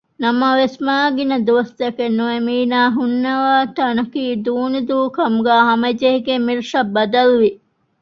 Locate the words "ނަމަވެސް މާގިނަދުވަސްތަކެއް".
0.23-2.15